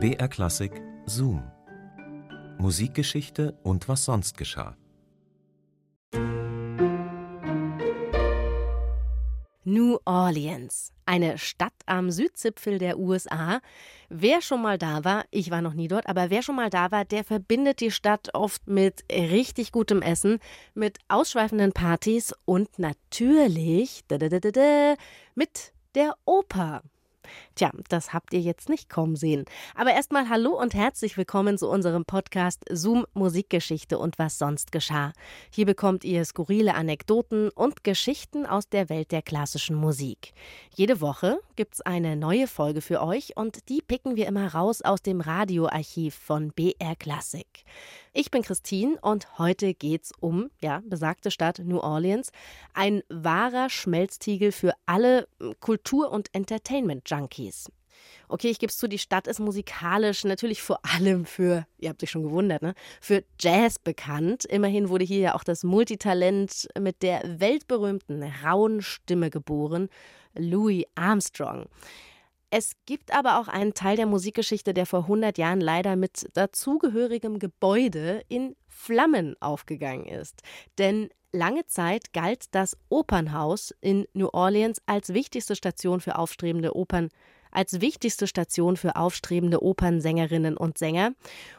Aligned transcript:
BR 0.00 0.28
Klassik 0.28 0.80
Zoom. 1.06 1.42
Musikgeschichte 2.58 3.58
und 3.64 3.88
was 3.88 4.04
sonst 4.04 4.38
geschah. 4.38 4.76
New 9.64 9.98
Orleans, 10.04 10.92
eine 11.04 11.36
Stadt 11.36 11.72
am 11.86 12.12
Südzipfel 12.12 12.78
der 12.78 13.00
USA. 13.00 13.60
Wer 14.08 14.40
schon 14.40 14.62
mal 14.62 14.78
da 14.78 15.02
war, 15.02 15.24
ich 15.32 15.50
war 15.50 15.62
noch 15.62 15.74
nie 15.74 15.88
dort, 15.88 16.06
aber 16.06 16.30
wer 16.30 16.42
schon 16.42 16.54
mal 16.54 16.70
da 16.70 16.92
war, 16.92 17.04
der 17.04 17.24
verbindet 17.24 17.80
die 17.80 17.90
Stadt 17.90 18.32
oft 18.34 18.68
mit 18.68 19.04
richtig 19.10 19.72
gutem 19.72 20.00
Essen, 20.00 20.38
mit 20.74 20.98
ausschweifenden 21.08 21.72
Partys 21.72 22.32
und 22.44 22.78
natürlich 22.78 24.04
mit 25.34 25.72
der 25.96 26.14
Oper. 26.24 26.82
Tja, 27.54 27.70
das 27.88 28.12
habt 28.12 28.32
ihr 28.32 28.40
jetzt 28.40 28.68
nicht 28.68 28.88
kommen 28.88 29.16
sehen. 29.16 29.44
Aber 29.74 29.92
erstmal 29.92 30.28
hallo 30.28 30.50
und 30.50 30.74
herzlich 30.74 31.16
willkommen 31.16 31.58
zu 31.58 31.68
unserem 31.68 32.04
Podcast 32.04 32.64
Zoom 32.70 33.06
Musikgeschichte 33.14 33.98
und 33.98 34.18
was 34.18 34.38
sonst 34.38 34.72
geschah. 34.72 35.12
Hier 35.50 35.66
bekommt 35.66 36.04
ihr 36.04 36.24
skurrile 36.24 36.74
Anekdoten 36.74 37.50
und 37.50 37.84
Geschichten 37.84 38.46
aus 38.46 38.68
der 38.68 38.88
Welt 38.88 39.12
der 39.12 39.22
klassischen 39.22 39.76
Musik. 39.76 40.32
Jede 40.74 41.00
Woche 41.00 41.40
gibt's 41.56 41.80
eine 41.80 42.16
neue 42.16 42.46
Folge 42.46 42.80
für 42.80 43.02
euch 43.02 43.36
und 43.36 43.68
die 43.68 43.82
picken 43.82 44.16
wir 44.16 44.26
immer 44.26 44.54
raus 44.54 44.82
aus 44.82 45.02
dem 45.02 45.20
Radioarchiv 45.20 46.14
von 46.14 46.52
BR 46.52 46.96
Classic. 46.96 47.46
Ich 48.12 48.30
bin 48.30 48.42
Christine 48.42 48.98
und 49.00 49.38
heute 49.38 49.74
geht's 49.74 50.12
um, 50.18 50.50
ja, 50.60 50.82
besagte 50.84 51.30
Stadt 51.30 51.60
New 51.60 51.78
Orleans, 51.78 52.32
ein 52.74 53.02
wahrer 53.08 53.70
Schmelztiegel 53.70 54.50
für 54.50 54.72
alle 54.86 55.28
Kultur- 55.60 56.10
und 56.10 56.28
Entertainment-Junkies. 57.18 57.70
Okay, 58.28 58.48
ich 58.48 58.58
gebe 58.58 58.70
es 58.70 58.76
zu, 58.76 58.88
die 58.88 58.98
Stadt 58.98 59.26
ist 59.26 59.40
musikalisch 59.40 60.24
natürlich 60.24 60.62
vor 60.62 60.80
allem 60.84 61.24
für, 61.24 61.66
ihr 61.78 61.88
habt 61.88 62.02
euch 62.02 62.10
schon 62.10 62.22
gewundert, 62.22 62.62
ne, 62.62 62.74
für 63.00 63.24
Jazz 63.40 63.78
bekannt. 63.78 64.44
Immerhin 64.44 64.88
wurde 64.88 65.04
hier 65.04 65.18
ja 65.18 65.34
auch 65.34 65.44
das 65.44 65.64
Multitalent 65.64 66.68
mit 66.78 67.02
der 67.02 67.22
weltberühmten 67.40 68.22
rauen 68.44 68.82
Stimme 68.82 69.30
geboren, 69.30 69.88
Louis 70.34 70.84
Armstrong. 70.94 71.66
Es 72.50 72.72
gibt 72.86 73.12
aber 73.12 73.38
auch 73.38 73.48
einen 73.48 73.74
Teil 73.74 73.96
der 73.96 74.06
Musikgeschichte, 74.06 74.72
der 74.72 74.86
vor 74.86 75.00
100 75.00 75.36
Jahren 75.36 75.60
leider 75.60 75.96
mit 75.96 76.28
dazugehörigem 76.34 77.38
Gebäude 77.38 78.22
in 78.28 78.56
Flammen 78.66 79.36
aufgegangen 79.40 80.06
ist. 80.06 80.42
Denn 80.78 81.10
lange 81.30 81.66
Zeit 81.66 82.14
galt 82.14 82.46
das 82.52 82.76
Opernhaus 82.88 83.74
in 83.80 84.06
New 84.14 84.28
Orleans 84.32 84.80
als 84.86 85.12
wichtigste 85.12 85.56
Station 85.56 86.00
für 86.00 86.16
aufstrebende 86.16 86.74
Opern 86.74 87.10
als 87.50 87.80
wichtigste 87.80 88.26
Station 88.26 88.76
für 88.76 88.96
aufstrebende 88.96 89.62
Opernsängerinnen 89.62 90.56
und 90.56 90.78
Sänger. 90.78 91.12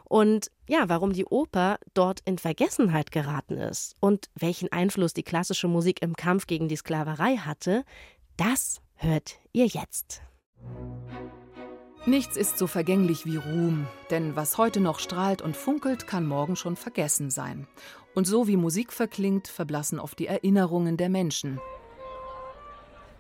Und 0.06 0.52
ja, 0.68 0.88
warum 0.88 1.14
die 1.14 1.26
Oper 1.26 1.80
dort 1.94 2.22
in 2.26 2.38
Vergessenheit 2.38 3.12
geraten 3.12 3.58
ist 3.58 3.96
und 4.00 4.30
welchen 4.36 4.72
Einfluss 4.72 5.14
die 5.14 5.24
klassische 5.24 5.68
Musik 5.68 6.02
im 6.02 6.16
Kampf 6.16 6.48
gegen 6.48 6.68
die 6.68 6.76
Sklaverei 6.76 7.38
hatte, 7.38 7.84
das 8.38 8.82
hört 8.96 9.40
ihr 9.52 9.66
jetzt. 9.66 10.22
Nichts 12.06 12.38
ist 12.38 12.58
so 12.58 12.66
vergänglich 12.66 13.26
wie 13.26 13.38
Ruhm, 13.38 13.86
denn 14.10 14.36
was 14.36 14.58
heute 14.58 14.80
noch 14.80 15.00
strahlt 15.00 15.42
und 15.42 15.56
funkelt, 15.56 16.08
kann 16.08 16.26
morgen 16.26 16.56
schon 16.56 16.76
vergessen 16.76 17.30
sein. 17.30 17.68
Und 18.16 18.26
so 18.26 18.48
wie 18.48 18.58
Musik 18.58 18.94
verklingt, 18.94 19.48
verblassen 19.48 20.00
oft 20.00 20.18
die 20.18 20.28
Erinnerungen 20.28 20.98
der 20.98 21.10
Menschen. 21.10 21.60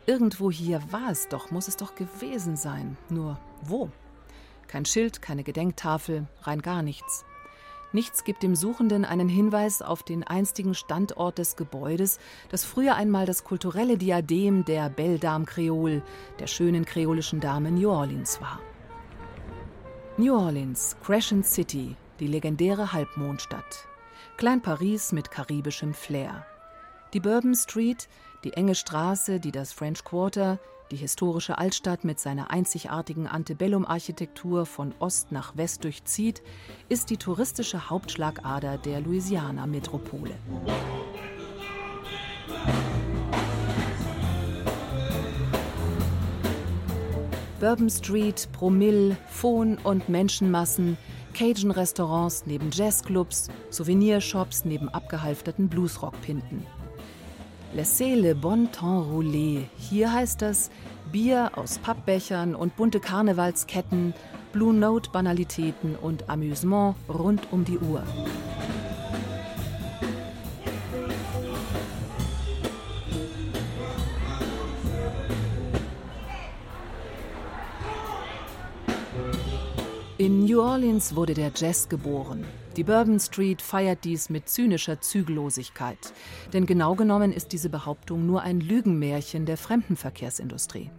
Irgendwo 0.05 0.49
hier 0.49 0.81
war 0.91 1.11
es 1.11 1.27
doch, 1.27 1.51
muss 1.51 1.67
es 1.67 1.77
doch 1.77 1.93
gewesen 1.93 2.57
sein. 2.57 2.97
Nur 3.09 3.37
wo? 3.61 3.91
Kein 4.67 4.85
Schild, 4.85 5.21
keine 5.21 5.43
Gedenktafel, 5.43 6.27
rein 6.41 6.61
gar 6.61 6.81
nichts. 6.81 7.25
Nichts 7.91 8.23
gibt 8.23 8.43
dem 8.43 8.55
Suchenden 8.55 9.03
einen 9.03 9.29
Hinweis 9.29 9.81
auf 9.81 10.03
den 10.03 10.23
einstigen 10.23 10.75
Standort 10.75 11.39
des 11.39 11.55
Gebäudes, 11.55 12.19
das 12.49 12.63
früher 12.63 12.95
einmal 12.95 13.25
das 13.25 13.43
kulturelle 13.43 13.97
Diadem 13.97 14.63
der 14.63 14.89
Belle 14.89 15.17
Dame 15.17 15.45
Creole, 15.45 16.03
der 16.39 16.45
schönen 16.45 16.85
kreolischen 16.85 17.39
Dame 17.39 17.71
New 17.71 17.89
Orleans 17.89 18.39
war. 18.41 18.59
New 20.17 20.35
Orleans, 20.35 20.97
Crescent 21.03 21.47
City, 21.47 21.95
die 22.19 22.27
legendäre 22.27 22.93
Halbmondstadt. 22.93 23.87
Klein 24.37 24.61
Paris 24.61 25.11
mit 25.11 25.31
karibischem 25.31 25.93
Flair. 25.93 26.45
Die 27.13 27.19
Bourbon 27.19 27.55
Street, 27.55 28.07
die 28.43 28.53
enge 28.53 28.75
Straße, 28.75 29.39
die 29.39 29.51
das 29.51 29.73
French 29.73 30.03
Quarter, 30.03 30.59
die 30.91 30.95
historische 30.95 31.57
Altstadt 31.57 32.03
mit 32.03 32.19
seiner 32.19 32.51
einzigartigen 32.51 33.27
Antebellum-Architektur 33.27 34.65
von 34.65 34.93
Ost 34.99 35.31
nach 35.31 35.55
West 35.55 35.83
durchzieht, 35.83 36.41
ist 36.89 37.09
die 37.09 37.17
touristische 37.17 37.89
Hauptschlagader 37.89 38.77
der 38.77 39.01
Louisiana-Metropole. 39.01 40.33
Bourbon 47.59 47.89
Street, 47.89 48.47
Promille, 48.53 49.17
Phon 49.27 49.77
und 49.83 50.07
Menschenmassen, 50.07 50.97
Cajun-Restaurants 51.33 52.45
neben 52.45 52.71
Jazzclubs, 52.71 53.49
Souvenirshops 53.69 54.65
neben 54.65 54.89
abgehalfterten 54.89 55.67
Bluesrock-Pinten. 55.67 56.65
Laissez 57.71 58.15
le 58.15 58.33
bon 58.33 58.67
temps 58.71 59.03
rouler. 59.03 59.69
Hier 59.77 60.11
heißt 60.11 60.41
das 60.41 60.71
Bier 61.11 61.51
aus 61.55 61.77
Pappbechern 61.77 62.55
und 62.55 62.75
bunte 62.75 62.99
Karnevalsketten, 62.99 64.15
Blue 64.51 64.73
Note 64.73 65.11
Banalitäten 65.11 65.95
und 65.95 66.29
Amüsement 66.29 66.95
rund 67.07 67.41
um 67.51 67.65
die 67.65 67.77
Uhr. 67.77 68.03
In 80.19 80.43
New 80.43 80.61
Orleans 80.61 81.15
wurde 81.15 81.33
der 81.33 81.49
Jazz 81.55 81.87
geboren. 81.87 82.43
Die 82.75 82.83
Bourbon 82.83 83.21
Street 83.21 83.61
feiert 83.61 84.03
dies 84.03 84.29
mit 84.29 84.49
zynischer 84.49 84.99
Zügellosigkeit. 84.99 86.11
Denn 86.51 86.65
genau 86.65 86.95
genommen 86.95 87.31
ist 87.31 87.53
diese 87.53 87.69
Behauptung 87.69 88.25
nur 88.25 88.41
ein 88.41 88.59
Lügenmärchen 88.59 89.45
der 89.45 89.55
Fremdenverkehrsindustrie. 89.55 90.91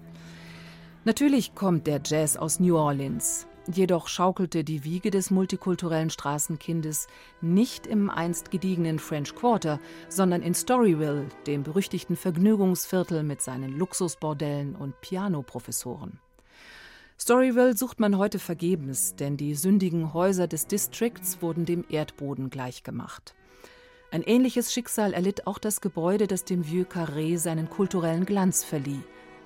Natürlich 1.05 1.55
kommt 1.55 1.87
der 1.87 2.01
Jazz 2.03 2.39
aus 2.39 2.61
New 2.61 2.79
Orleans. 2.79 3.47
Jedoch 3.71 4.09
schaukelte 4.09 4.65
die 4.65 4.85
Wiege 4.85 5.11
des 5.11 5.31
multikulturellen 5.31 6.09
Straßenkindes 6.09 7.07
nicht 7.43 7.87
im 7.87 8.09
einst 8.09 8.51
gediegenen 8.51 8.99
French 8.99 9.35
Quarter, 9.35 9.81
sondern 10.09 10.41
in 10.41 10.55
Storyville, 10.55 11.27
dem 11.47 11.63
berüchtigten 11.63 12.17
Vergnügungsviertel 12.17 13.23
mit 13.23 13.43
seinen 13.43 13.79
Luxusbordellen 13.79 14.75
und 14.75 14.99
Pianoprofessoren. 15.03 16.21
Storyville 17.21 17.77
sucht 17.77 18.01
man 18.01 18.17
heute 18.17 18.39
vergebens, 18.39 19.15
denn 19.15 19.37
die 19.37 19.55
sündigen 19.55 20.15
Häuser 20.15 20.47
des 20.47 20.67
Districts 20.67 21.43
wurden 21.43 21.67
dem 21.67 21.85
Erdboden 21.91 22.49
gleichgemacht. 22.49 23.35
Ein 24.11 24.23
ähnliches 24.23 24.73
Schicksal 24.73 25.13
erlitt 25.13 25.47
auch 25.47 25.59
das 25.59 25.83
Gebäude, 25.83 26.27
das 26.27 26.47
dem 26.47 26.65
Vieux 26.65 26.91
Carré 26.91 27.37
seinen 27.37 27.69
kulturellen 27.69 28.25
Glanz 28.25 28.65
verlieh, 28.65 29.03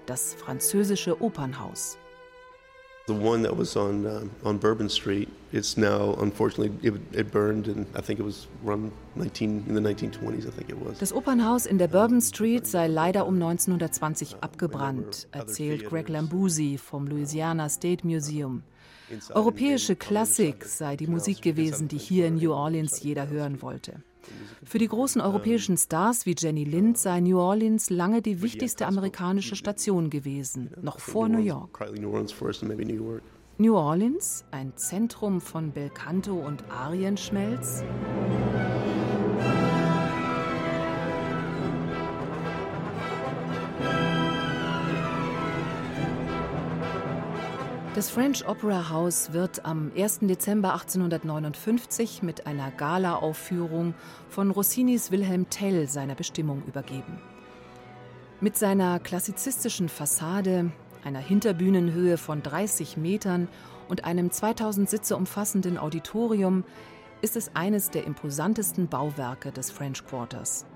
das 0.07 0.35
französische 0.35 1.21
Opernhaus. 1.21 1.99
The 3.06 3.12
one 3.12 3.42
that 3.42 3.54
was 3.54 3.76
on 3.76 4.06
uh, 4.06 4.48
on 4.48 4.59
Bourbon 4.59 4.88
Street, 4.88 5.28
it's 5.53 5.76
now 5.76 6.15
unfortunately 6.20 6.72
it, 6.82 6.94
it 7.12 7.31
burned, 7.31 7.69
and 7.69 7.87
I 7.94 8.00
think 8.00 8.19
it 8.19 8.22
was 8.22 8.47
run 8.62 8.92
19 9.16 9.65
in 9.69 9.75
the 9.75 9.81
1920s. 9.81 10.47
I 10.47 10.50
think 10.50 10.70
it 10.70 10.78
was. 10.78 10.98
Das 11.00 11.12
Opernhaus 11.12 11.66
in 11.66 11.76
der 11.76 11.88
Bourbon 11.88 12.22
Street 12.22 12.66
sei 12.66 12.87
leider 12.87 13.26
um 13.26 13.34
1920 13.34 14.37
abgebrannt, 14.41 15.28
erzählt 15.32 15.84
Greg 15.84 16.09
Lambusi 16.09 16.78
vom 16.78 17.06
Louisiana 17.06 17.69
State 17.69 18.06
Museum. 18.06 18.62
Europäische 19.34 19.96
Klassik 19.96 20.64
sei 20.64 20.96
die 20.96 21.06
Musik 21.06 21.43
gewesen, 21.43 21.88
die 21.88 21.99
hier 21.99 22.26
in 22.26 22.37
New 22.37 22.52
Orleans 22.52 23.02
jeder 23.02 23.29
hören 23.29 23.61
wollte. 23.61 24.02
Für 24.65 24.79
die 24.79 24.88
großen 24.88 25.21
europäischen 25.21 25.76
Stars 25.76 26.26
wie 26.26 26.35
Jenny 26.37 26.65
Lind 26.65 26.99
sei 26.99 27.21
New 27.21 27.38
Orleans 27.38 27.91
lange 27.91 28.23
die 28.23 28.43
wichtigste 28.43 28.87
amerikanische 28.87 29.56
Station 29.56 30.11
gewesen, 30.11 30.71
noch 30.81 30.99
vor 31.00 31.29
New 31.29 31.38
York. 31.38 31.79
New 33.59 33.76
Orleans, 33.76 34.44
ein 34.50 34.73
Zentrum 34.76 35.41
von 35.41 35.71
Belcanto 35.71 36.35
und 36.35 36.65
Arienschmelz? 36.71 37.85
Das 47.94 48.11
French 48.11 48.49
Opera 48.49 48.91
House 48.91 49.32
wird 49.32 49.64
am 49.64 49.93
1. 49.96 50.19
Dezember 50.23 50.73
1859 50.73 52.25
mit 52.25 52.44
einer 52.44 52.73
Gala-Aufführung 52.73 53.94
von 54.29 54.50
Rossinis 54.50 55.12
Wilhelm 55.12 55.49
Tell 55.49 55.88
seiner 55.88 56.17
Bestimmung 56.17 56.64
übergeben. 56.67 57.20
Mit 58.41 58.56
seiner 58.56 58.99
klassizistischen 58.99 59.88
Fassade, 59.88 60.73
einer 61.05 61.20
Hinterbühnenhöhe 61.20 62.19
von 62.19 62.43
30 62.43 62.96
Metern 62.96 63.46
und 63.88 64.05
einem 64.05 64.32
2000 64.32 64.91
Sitze 64.91 65.17
umfassenden 65.17 65.79
Auditorium 65.79 66.64
ist 67.23 67.37
es 67.37 67.55
eines 67.55 67.91
der 67.91 68.06
imposantesten 68.06 68.88
Bauwerke 68.88 69.52
des 69.52 69.70
French 69.70 70.05
Quarters. 70.05 70.67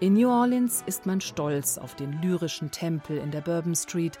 In 0.00 0.14
New 0.14 0.28
Orleans 0.28 0.82
ist 0.86 1.06
man 1.06 1.20
stolz 1.20 1.78
auf 1.78 1.94
den 1.94 2.20
lyrischen 2.20 2.72
Tempel 2.72 3.18
in 3.18 3.30
der 3.30 3.42
Bourbon 3.42 3.76
Street, 3.76 4.18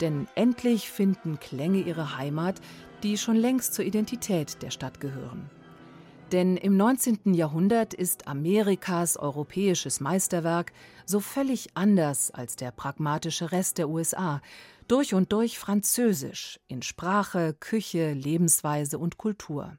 denn 0.00 0.28
endlich 0.34 0.90
finden 0.90 1.38
Klänge 1.40 1.80
ihre 1.80 2.16
Heimat, 2.16 2.60
die 3.02 3.18
schon 3.18 3.36
längst 3.36 3.74
zur 3.74 3.84
Identität 3.84 4.62
der 4.62 4.70
Stadt 4.70 5.00
gehören. 5.00 5.50
Denn 6.32 6.56
im 6.56 6.76
19. 6.76 7.34
Jahrhundert 7.34 7.92
ist 7.92 8.28
Amerikas 8.28 9.16
europäisches 9.16 10.00
Meisterwerk 10.00 10.72
so 11.04 11.18
völlig 11.18 11.70
anders 11.74 12.30
als 12.30 12.54
der 12.54 12.70
pragmatische 12.70 13.50
Rest 13.50 13.78
der 13.78 13.88
USA, 13.88 14.40
durch 14.86 15.14
und 15.14 15.32
durch 15.32 15.58
französisch 15.58 16.60
in 16.68 16.82
Sprache, 16.82 17.54
Küche, 17.58 18.12
Lebensweise 18.12 18.98
und 18.98 19.18
Kultur. 19.18 19.76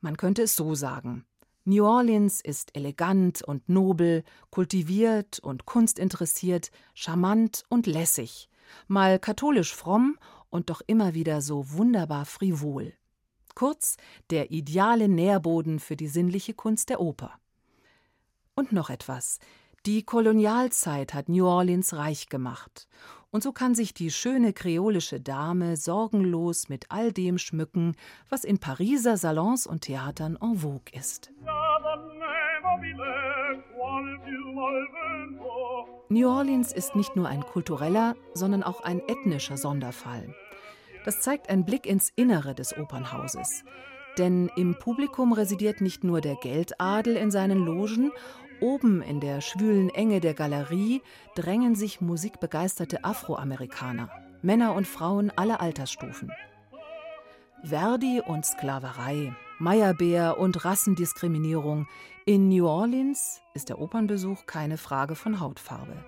Man 0.00 0.16
könnte 0.16 0.42
es 0.42 0.56
so 0.56 0.74
sagen. 0.74 1.24
New 1.64 1.84
Orleans 1.84 2.40
ist 2.40 2.74
elegant 2.74 3.42
und 3.42 3.68
nobel, 3.68 4.24
kultiviert 4.50 5.38
und 5.38 5.66
kunstinteressiert, 5.66 6.70
charmant 6.94 7.64
und 7.68 7.86
lässig, 7.86 8.48
mal 8.86 9.18
katholisch 9.18 9.74
fromm 9.74 10.18
und 10.50 10.70
doch 10.70 10.80
immer 10.86 11.14
wieder 11.14 11.42
so 11.42 11.72
wunderbar 11.72 12.24
frivol. 12.24 12.92
Kurz 13.54 13.96
der 14.30 14.50
ideale 14.50 15.08
Nährboden 15.08 15.80
für 15.80 15.96
die 15.96 16.08
sinnliche 16.08 16.54
Kunst 16.54 16.90
der 16.90 17.00
Oper. 17.00 17.32
Und 18.54 18.72
noch 18.72 18.90
etwas. 18.90 19.38
Die 19.86 20.02
Kolonialzeit 20.02 21.14
hat 21.14 21.28
New 21.28 21.46
Orleans 21.46 21.94
reich 21.94 22.28
gemacht. 22.28 22.88
Und 23.30 23.42
so 23.42 23.52
kann 23.52 23.74
sich 23.74 23.94
die 23.94 24.10
schöne 24.10 24.52
kreolische 24.52 25.20
Dame 25.20 25.76
sorgenlos 25.76 26.68
mit 26.68 26.86
all 26.90 27.12
dem 27.12 27.38
schmücken, 27.38 27.94
was 28.28 28.44
in 28.44 28.58
Pariser 28.58 29.16
Salons 29.16 29.66
und 29.66 29.82
Theatern 29.82 30.38
en 30.40 30.56
vogue 30.58 30.92
ist. 30.92 31.30
New 36.10 36.26
Orleans 36.26 36.72
ist 36.72 36.96
nicht 36.96 37.16
nur 37.16 37.28
ein 37.28 37.42
kultureller, 37.42 38.16
sondern 38.32 38.62
auch 38.62 38.80
ein 38.80 39.02
ethnischer 39.08 39.58
Sonderfall. 39.58 40.34
Das 41.04 41.20
zeigt 41.20 41.50
ein 41.50 41.66
Blick 41.66 41.84
ins 41.84 42.10
Innere 42.16 42.54
des 42.54 42.76
Opernhauses. 42.76 43.62
Denn 44.16 44.50
im 44.56 44.78
Publikum 44.78 45.34
residiert 45.34 45.82
nicht 45.82 46.04
nur 46.04 46.22
der 46.22 46.36
Geldadel 46.36 47.16
in 47.16 47.30
seinen 47.30 47.58
Logen, 47.58 48.10
oben 48.60 49.02
in 49.02 49.20
der 49.20 49.42
schwülen 49.42 49.90
Enge 49.90 50.20
der 50.20 50.32
Galerie 50.32 51.02
drängen 51.34 51.74
sich 51.74 52.00
musikbegeisterte 52.00 53.04
Afroamerikaner, 53.04 54.08
Männer 54.40 54.74
und 54.74 54.86
Frauen 54.86 55.30
aller 55.36 55.60
Altersstufen. 55.60 56.32
Verdi 57.62 58.22
und 58.26 58.46
Sklaverei, 58.46 59.36
Meyerbeer 59.60 60.38
und 60.38 60.64
Rassendiskriminierung. 60.64 61.88
In 62.24 62.48
New 62.48 62.68
Orleans 62.68 63.40
ist 63.54 63.68
der 63.68 63.80
Opernbesuch 63.80 64.46
keine 64.46 64.78
Frage 64.78 65.16
von 65.16 65.40
Hautfarbe. 65.40 66.04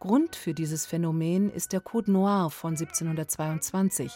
Grund 0.00 0.36
für 0.36 0.52
dieses 0.52 0.84
Phänomen 0.84 1.48
ist 1.48 1.72
der 1.72 1.80
Code 1.80 2.12
Noir 2.12 2.50
von 2.50 2.72
1722, 2.72 4.12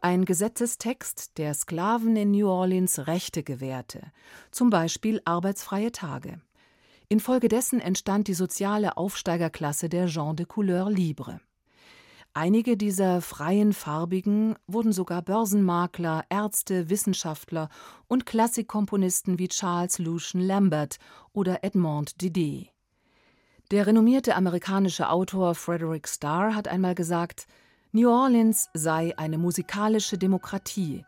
ein 0.00 0.24
Gesetzestext, 0.24 1.38
der 1.38 1.54
Sklaven 1.54 2.16
in 2.16 2.32
New 2.32 2.48
Orleans 2.48 3.06
Rechte 3.06 3.44
gewährte, 3.44 4.02
zum 4.50 4.68
Beispiel 4.68 5.22
arbeitsfreie 5.24 5.92
Tage. 5.92 6.40
Infolgedessen 7.08 7.80
entstand 7.80 8.26
die 8.26 8.34
soziale 8.34 8.96
Aufsteigerklasse 8.96 9.88
der 9.88 10.06
Gens 10.06 10.34
de 10.34 10.44
Couleur 10.44 10.90
Libre. 10.90 11.40
Einige 12.38 12.76
dieser 12.76 13.22
freien 13.22 13.72
Farbigen 13.72 14.56
wurden 14.66 14.92
sogar 14.92 15.22
Börsenmakler, 15.22 16.22
Ärzte, 16.28 16.90
Wissenschaftler 16.90 17.70
und 18.08 18.26
Klassikkomponisten 18.26 19.38
wie 19.38 19.48
Charles 19.48 19.98
Lucian 19.98 20.42
Lambert 20.42 20.98
oder 21.32 21.64
Edmond 21.64 22.20
Didet. 22.20 22.68
Der 23.70 23.86
renommierte 23.86 24.36
amerikanische 24.36 25.08
Autor 25.08 25.54
Frederick 25.54 26.06
Starr 26.06 26.54
hat 26.54 26.68
einmal 26.68 26.94
gesagt, 26.94 27.46
New 27.92 28.10
Orleans 28.10 28.68
sei 28.74 29.14
eine 29.16 29.38
musikalische 29.38 30.18
Demokratie. 30.18 31.06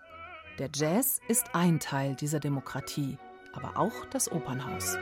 Der 0.58 0.70
Jazz 0.74 1.20
ist 1.28 1.54
ein 1.54 1.78
Teil 1.78 2.14
dieser 2.14 2.40
Demokratie, 2.40 3.18
aber 3.52 3.76
auch 3.76 4.06
das 4.10 4.32
Opernhaus. 4.32 4.96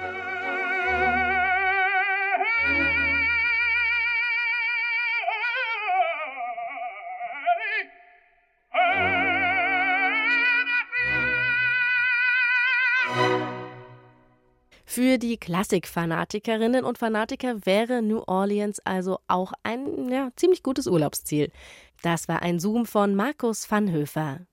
Für 14.97 15.19
die 15.19 15.37
Klassikfanatikerinnen 15.37 16.83
und 16.83 16.97
Fanatiker 16.97 17.67
wäre 17.67 18.01
New 18.01 18.23
Orleans 18.27 18.81
also 18.87 19.19
auch 19.29 19.53
ein 19.63 20.09
ja, 20.09 20.31
ziemlich 20.37 20.63
gutes 20.63 20.87
Urlaubsziel. 20.87 21.53
Das 22.01 22.29
war 22.29 22.41
ein 22.41 22.59
Zoom 22.61 22.87
von 22.87 23.15
Markus 23.15 23.71
Vanhöfer. 23.71 24.47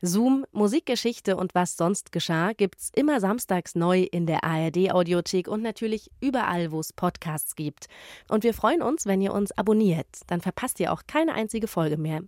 Zoom, 0.00 0.46
Musikgeschichte 0.52 1.36
und 1.36 1.56
was 1.56 1.76
sonst 1.76 2.12
geschah, 2.12 2.52
gibt's 2.52 2.92
immer 2.94 3.18
samstags 3.18 3.74
neu 3.74 4.02
in 4.02 4.26
der 4.26 4.44
ARD-Audiothek 4.44 5.48
und 5.48 5.62
natürlich 5.62 6.12
überall, 6.20 6.70
wo 6.70 6.78
es 6.78 6.92
Podcasts 6.92 7.56
gibt. 7.56 7.88
Und 8.28 8.44
wir 8.44 8.54
freuen 8.54 8.82
uns, 8.82 9.04
wenn 9.04 9.20
ihr 9.20 9.34
uns 9.34 9.50
abonniert. 9.58 10.06
Dann 10.28 10.40
verpasst 10.40 10.78
ihr 10.78 10.92
auch 10.92 11.08
keine 11.08 11.34
einzige 11.34 11.66
Folge 11.66 11.96
mehr. 11.96 12.20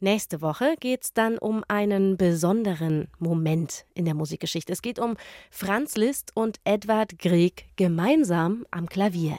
Nächste 0.00 0.40
Woche 0.42 0.76
geht 0.78 1.02
es 1.02 1.12
dann 1.12 1.38
um 1.38 1.64
einen 1.66 2.16
besonderen 2.16 3.08
Moment 3.18 3.84
in 3.94 4.04
der 4.04 4.14
Musikgeschichte. 4.14 4.72
Es 4.72 4.80
geht 4.80 5.00
um 5.00 5.16
Franz 5.50 5.96
Liszt 5.96 6.30
und 6.36 6.60
Edward 6.62 7.18
Grieg 7.18 7.66
gemeinsam 7.74 8.64
am 8.70 8.88
Klavier. 8.88 9.38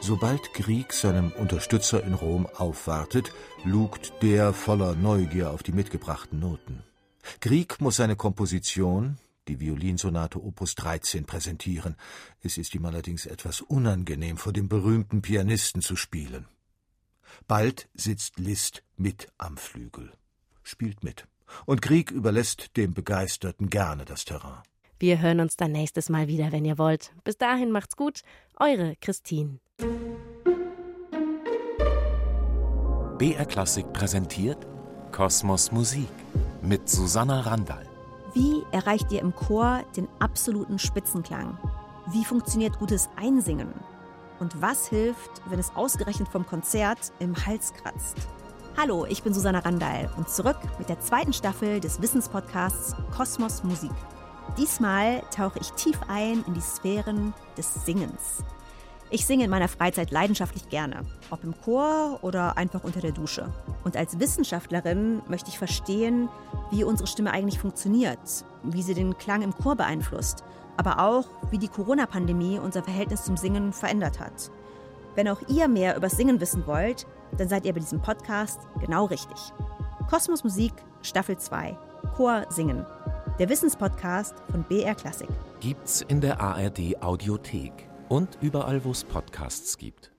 Sobald 0.00 0.54
Grieg 0.54 0.92
seinem 0.92 1.32
Unterstützer 1.32 2.04
in 2.04 2.14
Rom 2.14 2.46
aufwartet, 2.46 3.32
lugt 3.64 4.12
der 4.22 4.52
voller 4.52 4.94
Neugier 4.94 5.50
auf 5.50 5.64
die 5.64 5.72
mitgebrachten 5.72 6.38
Noten. 6.38 6.84
Grieg 7.40 7.80
muss 7.80 7.96
seine 7.96 8.14
Komposition, 8.14 9.16
die 9.48 9.58
Violinsonate 9.58 10.40
Opus 10.40 10.76
13, 10.76 11.24
präsentieren. 11.24 11.96
Es 12.42 12.58
ist 12.58 12.76
ihm 12.76 12.84
allerdings 12.84 13.26
etwas 13.26 13.60
unangenehm, 13.60 14.36
vor 14.36 14.52
dem 14.52 14.68
berühmten 14.68 15.20
Pianisten 15.20 15.82
zu 15.82 15.96
spielen. 15.96 16.46
Bald 17.46 17.88
sitzt 17.94 18.38
Liszt 18.38 18.82
mit 18.96 19.28
am 19.38 19.56
Flügel, 19.56 20.12
spielt 20.62 21.04
mit. 21.04 21.26
Und 21.66 21.82
Krieg 21.82 22.10
überlässt 22.10 22.76
dem 22.76 22.94
Begeisterten 22.94 23.70
gerne 23.70 24.04
das 24.04 24.24
Terrain. 24.24 24.62
Wir 24.98 25.20
hören 25.20 25.40
uns 25.40 25.56
dann 25.56 25.72
nächstes 25.72 26.08
Mal 26.08 26.28
wieder, 26.28 26.52
wenn 26.52 26.64
ihr 26.64 26.78
wollt. 26.78 27.12
Bis 27.24 27.36
dahin 27.36 27.70
macht's 27.70 27.96
gut. 27.96 28.20
Eure 28.58 28.96
Christine. 29.00 29.58
BR 33.18 33.44
Klassik 33.46 33.92
präsentiert 33.92 34.66
Kosmos 35.12 35.70
Musik 35.72 36.08
mit 36.62 36.88
Susanna 36.88 37.40
Randall. 37.40 37.86
Wie 38.34 38.62
erreicht 38.72 39.12
ihr 39.12 39.20
im 39.20 39.34
Chor 39.34 39.84
den 39.96 40.08
absoluten 40.18 40.78
Spitzenklang? 40.78 41.56
Wie 42.10 42.24
funktioniert 42.24 42.78
gutes 42.78 43.08
Einsingen? 43.16 43.72
Und 44.40 44.60
was 44.60 44.88
hilft, 44.88 45.42
wenn 45.46 45.58
es 45.58 45.74
ausgerechnet 45.76 46.28
vom 46.28 46.44
Konzert 46.44 47.12
im 47.20 47.34
Hals 47.46 47.72
kratzt? 47.74 48.16
Hallo, 48.76 49.06
ich 49.06 49.22
bin 49.22 49.32
Susanna 49.32 49.60
Randall 49.60 50.10
und 50.16 50.28
zurück 50.28 50.58
mit 50.78 50.88
der 50.88 50.98
zweiten 50.98 51.32
Staffel 51.32 51.78
des 51.78 52.02
Wissenspodcasts 52.02 52.96
Kosmos 53.16 53.62
Musik. 53.62 53.92
Diesmal 54.58 55.22
tauche 55.34 55.60
ich 55.60 55.70
tief 55.72 55.98
ein 56.08 56.44
in 56.48 56.54
die 56.54 56.60
Sphären 56.60 57.32
des 57.56 57.84
Singens. 57.84 58.42
Ich 59.10 59.26
singe 59.26 59.44
in 59.44 59.50
meiner 59.50 59.68
Freizeit 59.68 60.10
leidenschaftlich 60.10 60.68
gerne, 60.68 61.04
ob 61.30 61.44
im 61.44 61.54
Chor 61.60 62.18
oder 62.22 62.56
einfach 62.56 62.82
unter 62.82 63.00
der 63.00 63.12
Dusche. 63.12 63.52
Und 63.84 63.96
als 63.96 64.18
Wissenschaftlerin 64.18 65.22
möchte 65.28 65.50
ich 65.50 65.58
verstehen, 65.58 66.28
wie 66.72 66.82
unsere 66.82 67.06
Stimme 67.06 67.30
eigentlich 67.30 67.60
funktioniert, 67.60 68.44
wie 68.64 68.82
sie 68.82 68.94
den 68.94 69.16
Klang 69.16 69.42
im 69.42 69.54
Chor 69.54 69.76
beeinflusst 69.76 70.42
aber 70.76 70.98
auch, 70.98 71.26
wie 71.50 71.58
die 71.58 71.68
Corona-Pandemie 71.68 72.58
unser 72.58 72.82
Verhältnis 72.82 73.24
zum 73.24 73.36
Singen 73.36 73.72
verändert 73.72 74.20
hat. 74.20 74.50
Wenn 75.14 75.28
auch 75.28 75.40
ihr 75.48 75.68
mehr 75.68 75.96
über 75.96 76.08
Singen 76.08 76.40
wissen 76.40 76.66
wollt, 76.66 77.06
dann 77.36 77.48
seid 77.48 77.64
ihr 77.64 77.72
bei 77.72 77.80
diesem 77.80 78.00
Podcast 78.00 78.60
genau 78.80 79.06
richtig. 79.06 79.52
Kosmos 80.10 80.44
Musik, 80.44 80.72
Staffel 81.02 81.38
2, 81.38 81.76
Chor 82.16 82.46
Singen. 82.48 82.84
Der 83.38 83.48
Wissenspodcast 83.48 84.34
von 84.50 84.62
BR 84.64 84.94
Klassik. 84.94 85.28
Gibt's 85.60 86.02
in 86.02 86.20
der 86.20 86.40
ARD 86.40 87.02
Audiothek 87.02 87.88
und 88.08 88.38
überall, 88.40 88.84
wo 88.84 88.90
es 88.90 89.02
Podcasts 89.02 89.76
gibt. 89.76 90.13